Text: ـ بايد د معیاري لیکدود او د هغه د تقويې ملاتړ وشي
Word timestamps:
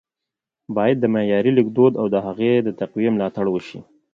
ـ 0.37 0.73
بايد 0.75 0.97
د 1.01 1.05
معیاري 1.13 1.51
لیکدود 1.57 1.93
او 2.01 2.05
د 2.13 2.15
هغه 2.25 2.51
د 2.61 2.67
تقويې 2.79 3.09
ملاتړ 3.15 3.45
وشي 3.49 3.79